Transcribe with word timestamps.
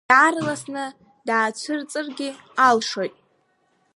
Иаарласны 0.09 0.85
даацәырҵыргьы 1.27 2.29
алшоит. 2.67 3.15